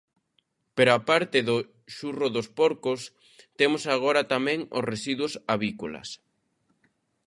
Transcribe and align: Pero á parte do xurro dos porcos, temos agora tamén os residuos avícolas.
Pero 0.75 0.91
á 0.97 0.99
parte 1.09 1.37
do 1.49 1.57
xurro 1.95 2.27
dos 2.35 2.47
porcos, 2.59 3.01
temos 3.59 3.83
agora 3.95 4.21
tamén 4.33 4.59
os 4.77 4.87
residuos 4.91 5.33
avícolas. 5.53 6.09